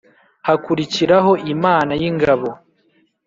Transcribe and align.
hakurikiraho 0.47 1.31
‘imana 1.53 1.91
y’ingabo 2.01 2.49